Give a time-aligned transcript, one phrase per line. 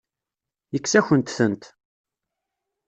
[0.73, 1.63] Yekkes-akent-tent.